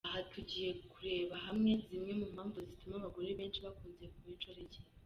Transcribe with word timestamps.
Aha 0.07 0.19
tugiye 0.31 0.69
kurebera 0.91 1.35
hamwe 1.45 1.71
zimwe 1.85 2.11
mu 2.19 2.27
mpamvu 2.33 2.57
zituma 2.67 2.93
abagore 2.97 3.29
benshi 3.39 3.63
bakunze 3.65 4.03
kuba 4.13 4.27
inshoreke. 4.35 4.79